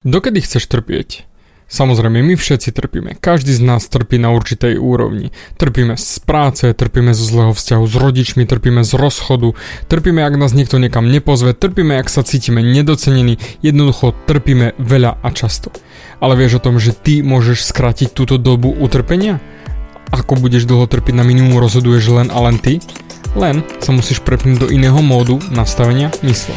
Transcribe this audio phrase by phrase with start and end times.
[0.00, 1.28] Dokedy chceš trpieť?
[1.68, 3.20] Samozrejme, my všetci trpíme.
[3.20, 5.28] Každý z nás trpí na určitej úrovni.
[5.60, 9.52] Trpíme z práce, trpíme zo zlého vzťahu s rodičmi, trpíme z rozchodu,
[9.92, 15.28] trpíme, ak nás niekto niekam nepozve, trpíme, ak sa cítime nedocenení, jednoducho trpíme veľa a
[15.36, 15.68] často.
[16.16, 19.36] Ale vieš o tom, že ty môžeš skrátiť túto dobu utrpenia?
[20.16, 22.80] Ako budeš dlho trpiť na minimum rozhoduješ len a len ty?
[23.36, 26.56] Len sa musíš prepnúť do iného módu nastavenia mysle.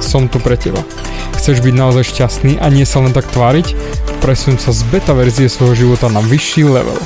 [0.00, 0.80] som tu pre teba.
[1.36, 3.76] Chceš byť naozaj šťastný a nie sa len tak tváriť?
[4.24, 6.98] Presun sa z beta verzie svojho života na vyšší level.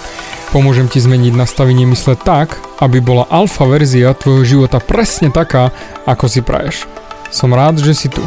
[0.50, 5.70] Pomôžem ti zmeniť nastavenie mysle tak, aby bola alfa verzia tvojho života presne taká,
[6.10, 6.90] ako si praješ.
[7.30, 8.22] Som rád, že si tu.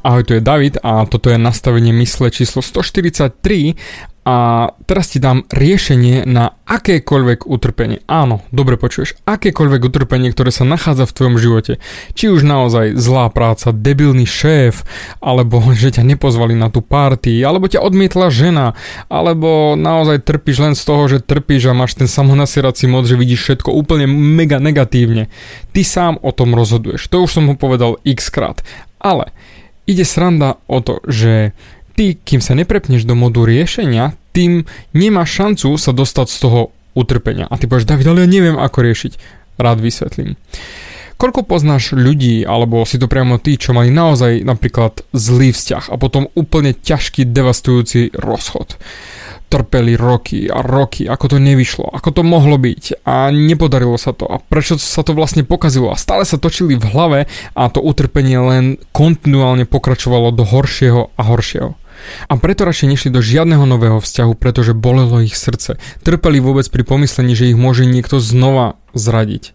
[0.00, 3.76] Ahoj, tu je David a toto je nastavenie mysle číslo 143
[4.20, 8.04] a teraz ti dám riešenie na akékoľvek utrpenie.
[8.04, 11.72] Áno, dobre počuješ, akékoľvek utrpenie, ktoré sa nachádza v tvojom živote.
[12.12, 14.84] Či už naozaj zlá práca, debilný šéf,
[15.24, 18.76] alebo že ťa nepozvali na tú party, alebo ťa odmietla žena,
[19.08, 23.40] alebo naozaj trpíš len z toho, že trpíš a máš ten samonasierací mod, že vidíš
[23.40, 25.32] všetko úplne mega negatívne.
[25.72, 27.08] Ty sám o tom rozhoduješ.
[27.08, 28.60] To už som mu povedal x krát.
[29.00, 29.32] Ale
[29.88, 31.56] ide sranda o to, že
[32.00, 34.64] ty, kým sa neprepneš do modu riešenia, tým
[34.96, 36.60] nemáš šancu sa dostať z toho
[36.96, 37.44] utrpenia.
[37.44, 39.12] A ty povieš, David, ale ja neviem ako riešiť.
[39.60, 40.40] Rád vysvetlím.
[41.20, 46.00] Koľko poznáš ľudí, alebo si to priamo tí, čo mali naozaj napríklad zlý vzťah a
[46.00, 48.80] potom úplne ťažký, devastujúci rozchod.
[49.52, 54.24] Trpeli roky a roky, ako to nevyšlo, ako to mohlo byť a nepodarilo sa to
[54.24, 57.20] a prečo sa to vlastne pokazilo a stále sa točili v hlave
[57.52, 58.64] a to utrpenie len
[58.96, 61.79] kontinuálne pokračovalo do horšieho a horšieho.
[62.28, 65.76] A preto radšej nešli do žiadneho nového vzťahu, pretože bolelo ich srdce.
[66.04, 69.52] Trpeli vôbec pri pomyslení, že ich môže niekto znova zradiť.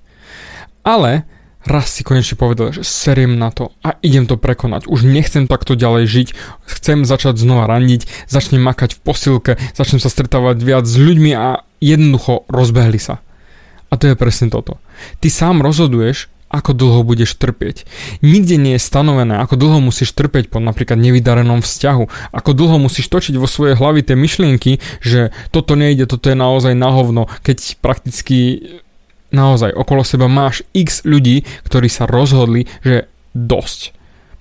[0.86, 1.26] Ale
[1.66, 4.86] raz si konečne povedal, že seriem na to a idem to prekonať.
[4.86, 6.28] Už nechcem takto ďalej žiť,
[6.70, 11.66] chcem začať znova randiť, začnem makať v posilke, začnem sa stretávať viac s ľuďmi a
[11.82, 13.20] jednoducho rozbehli sa.
[13.90, 14.78] A to je presne toto.
[15.22, 17.88] Ty sám rozhoduješ, ako dlho budeš trpieť.
[18.22, 23.10] Nikde nie je stanovené, ako dlho musíš trpieť po napríklad nevydarenom vzťahu, ako dlho musíš
[23.10, 27.82] točiť vo svojej hlavy tie myšlienky, že toto nejde, toto je naozaj na hovno, keď
[27.82, 28.62] prakticky
[29.34, 33.95] naozaj okolo seba máš x ľudí, ktorí sa rozhodli, že dosť.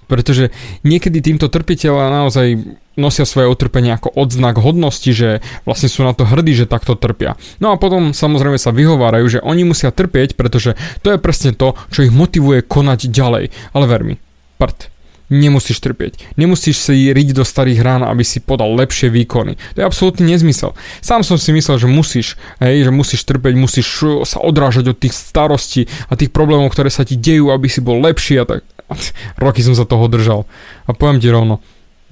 [0.06, 0.52] Pretože
[0.84, 6.22] niekedy týmto trpiteľa naozaj nosia svoje utrpenie ako odznak hodnosti, že vlastne sú na to
[6.22, 7.34] hrdí, že takto trpia.
[7.58, 11.74] No a potom samozrejme sa vyhovárajú, že oni musia trpieť, pretože to je presne to,
[11.90, 13.50] čo ich motivuje konať ďalej.
[13.74, 14.14] Ale ver mi,
[14.58, 14.94] prd.
[15.32, 16.36] Nemusíš trpieť.
[16.36, 19.56] Nemusíš si riť do starých rán, aby si podal lepšie výkony.
[19.72, 20.76] To je absolútny nezmysel.
[21.00, 25.16] Sám som si myslel, že musíš, hej, že musíš trpieť, musíš sa odrážať od tých
[25.16, 28.68] starostí a tých problémov, ktoré sa ti dejú, aby si bol lepší a tak.
[29.42, 30.46] Roky som sa toho držal.
[30.86, 31.60] A poviem ti rovno,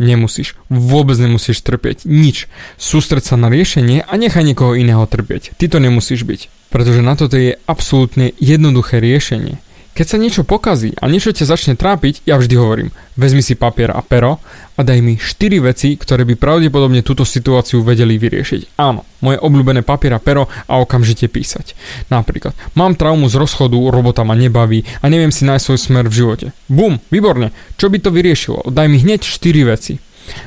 [0.03, 0.59] nemusíš.
[0.69, 2.05] Vôbec nemusíš trpieť.
[2.09, 2.51] Nič.
[2.81, 5.55] Sústreď sa na riešenie a nechaj niekoho iného trpieť.
[5.57, 6.41] Ty to nemusíš byť.
[6.73, 9.61] Pretože na toto je absolútne jednoduché riešenie.
[9.93, 12.89] Keď sa niečo pokazí a niečo ťa začne trápiť, ja vždy hovorím,
[13.21, 14.41] vezmi si papier a pero
[14.73, 18.81] a daj mi 4 veci, ktoré by pravdepodobne túto situáciu vedeli vyriešiť.
[18.81, 21.77] Áno, moje obľúbené papier a pero a okamžite písať.
[22.09, 26.17] Napríklad, mám traumu z rozchodu, robota ma nebaví a neviem si nájsť svoj smer v
[26.25, 26.47] živote.
[26.73, 28.73] Bum, výborne, čo by to vyriešilo?
[28.73, 30.01] Daj mi hneď 4 veci.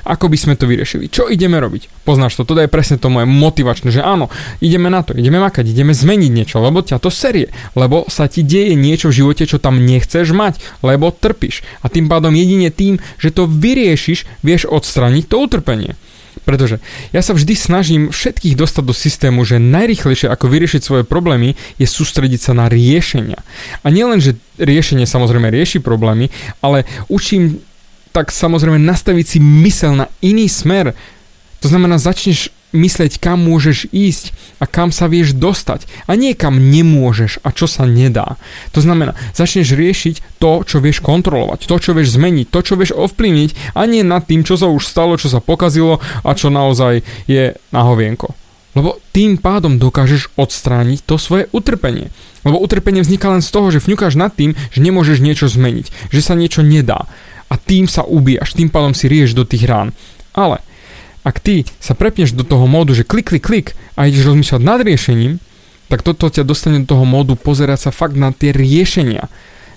[0.05, 1.09] Ako by sme to vyriešili?
[1.11, 2.05] Čo ideme robiť?
[2.07, 4.31] Poznáš to, toto je presne to moje motivačné, že áno,
[4.61, 8.45] ideme na to, ideme makať, ideme zmeniť niečo, lebo ťa to serie, lebo sa ti
[8.45, 11.65] deje niečo v živote, čo tam nechceš mať, lebo trpíš.
[11.83, 15.97] A tým pádom jedine tým, že to vyriešiš, vieš odstraniť to utrpenie.
[16.43, 16.83] Pretože
[17.15, 21.87] ja sa vždy snažím všetkých dostať do systému, že najrychlejšie ako vyriešiť svoje problémy je
[21.87, 23.39] sústrediť sa na riešenia.
[23.81, 26.27] A nielen, že riešenie samozrejme rieši problémy,
[26.59, 27.63] ale učím
[28.15, 30.95] tak samozrejme nastaviť si mysel na iný smer.
[31.59, 34.31] To znamená, začneš mysleť, kam môžeš ísť
[34.63, 35.83] a kam sa vieš dostať.
[36.07, 38.39] A nie kam nemôžeš a čo sa nedá.
[38.71, 42.95] To znamená, začneš riešiť to, čo vieš kontrolovať, to, čo vieš zmeniť, to, čo vieš
[42.95, 47.03] ovplyvniť a nie nad tým, čo sa už stalo, čo sa pokazilo a čo naozaj
[47.27, 48.31] je na hovienko.
[48.75, 52.11] Lebo tým pádom dokážeš odstrániť to svoje utrpenie.
[52.43, 56.19] Lebo utrpenie vzniká len z toho, že fňukáš nad tým, že nemôžeš niečo zmeniť, že
[56.19, 57.07] sa niečo nedá.
[57.49, 59.93] A tým sa ubíjaš, tým pádom si rieš do tých rán.
[60.33, 60.59] Ale
[61.25, 64.79] ak ty sa prepneš do toho módu, že klik, klik, klik a ideš rozmýšľať nad
[64.81, 65.33] riešením,
[65.89, 69.29] tak toto ťa dostane do toho módu pozerať sa fakt na tie riešenia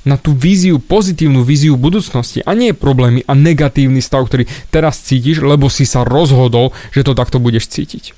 [0.08, 5.44] na tú víziu, pozitívnu víziu budúcnosti a nie problémy a negatívny stav, ktorý teraz cítiš,
[5.44, 8.16] lebo si sa rozhodol, že to takto budeš cítiť.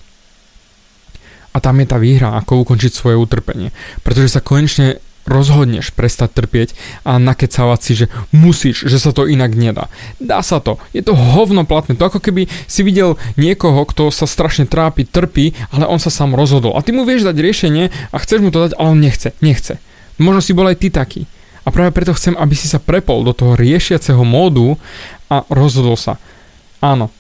[1.50, 3.74] A tam je tá výhra, ako ukončiť svoje utrpenie.
[4.06, 6.68] Pretože sa konečne rozhodneš prestať trpieť
[7.06, 9.86] a nakecávať si, že musíš, že sa to inak nedá.
[10.18, 10.82] Dá sa to.
[10.90, 11.94] Je to hovno platné.
[11.94, 16.34] To ako keby si videl niekoho, kto sa strašne trápi, trpí, ale on sa sám
[16.34, 16.74] rozhodol.
[16.74, 19.30] A ty mu vieš dať riešenie a chceš mu to dať, ale on nechce.
[19.38, 19.78] Nechce.
[20.18, 21.24] Možno si bol aj ty taký.
[21.62, 24.74] A práve preto chcem, aby si sa prepol do toho riešiaceho módu
[25.30, 26.18] a rozhodol sa.
[26.82, 27.12] Áno,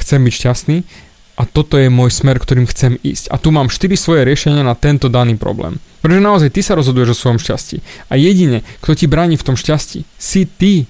[0.00, 0.76] chcem byť šťastný
[1.40, 3.32] a toto je môj smer, ktorým chcem ísť.
[3.32, 5.80] A tu mám 4 svoje riešenia na tento daný problém.
[6.04, 7.80] Pretože naozaj ty sa rozhoduješ o svojom šťastí.
[8.12, 10.84] A jedine, kto ti bráni v tom šťastí, si ty.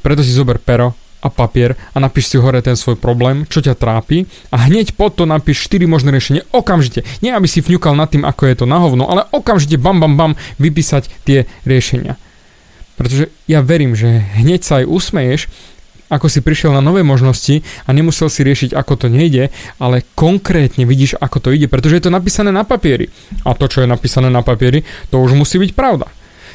[0.00, 3.76] Preto si zober pero a papier a napíš si hore ten svoj problém, čo ťa
[3.76, 7.04] trápi a hneď pod to napíš 4 možné riešenie okamžite.
[7.20, 10.16] Nie aby si vňukal nad tým, ako je to na hovno, ale okamžite bam bam
[10.16, 12.20] bam vypísať tie riešenia.
[13.00, 15.48] Pretože ja verím, že hneď sa aj usmeješ,
[16.08, 19.48] ako si prišiel na nové možnosti a nemusel si riešiť, ako to nejde,
[19.80, 23.08] ale konkrétne vidíš, ako to ide, pretože je to napísané na papieri.
[23.44, 26.08] A to, čo je napísané na papieri, to už musí byť pravda.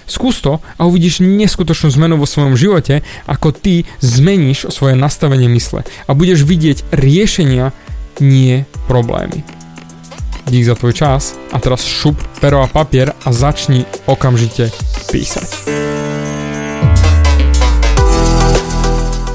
[0.09, 5.85] Skús to a uvidíš neskutočnú zmenu vo svojom živote, ako ty zmeníš svoje nastavenie mysle
[5.85, 7.69] a budeš vidieť riešenia,
[8.17, 9.45] nie problémy.
[10.49, 14.73] Dík za tvoj čas a teraz šup pero a papier a začni okamžite
[15.13, 15.78] písať.